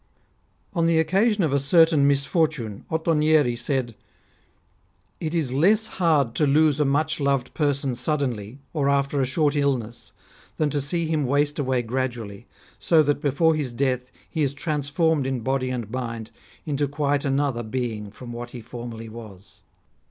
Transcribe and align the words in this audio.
On 0.73 0.87
the 0.87 0.97
occasion 0.99 1.43
of 1.43 1.53
a 1.53 1.59
certain 1.59 2.07
misfortune, 2.07 2.85
Ottonieri 2.89 3.55
said:" 3.55 3.93
It 5.21 5.35
is 5.35 5.53
less 5.53 5.85
hard 6.01 6.33
to 6.37 6.47
lose 6.47 6.79
a 6.79 6.85
much 6.85 7.19
loved 7.19 7.53
person 7.53 7.93
suddenly, 7.93 8.57
or 8.73 8.89
after 8.89 9.21
a 9.21 9.27
short 9.27 9.55
illness, 9.55 10.11
than 10.57 10.71
to 10.71 10.81
see 10.81 11.05
him 11.05 11.27
waste 11.27 11.59
away 11.59 11.83
gradually, 11.83 12.47
so 12.79 13.03
that 13.03 13.21
before 13.21 13.53
his 13.53 13.73
death 13.73 14.11
he 14.27 14.41
is 14.41 14.55
transformed 14.55 15.27
in 15.27 15.41
body 15.41 15.69
and 15.69 15.91
mind 15.91 16.31
into 16.65 16.87
quite 16.87 17.23
another 17.23 17.61
being 17.61 18.09
from 18.09 18.33
what 18.33 18.49
he 18.49 18.61
formerly 18.61 19.07
was. 19.07 19.61